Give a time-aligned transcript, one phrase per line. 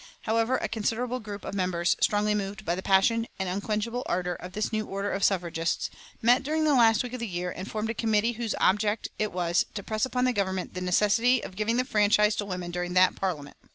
[0.21, 4.53] However, a considerable group of members, strongly moved by the passion and unquenchable ardor of
[4.53, 5.91] this new order of suffragists,
[6.23, 9.31] met during the last week of the year and formed a committee whose object it
[9.31, 12.95] was to press upon the government the necessity of giving the franchise to women during
[12.95, 13.55] that Parliament.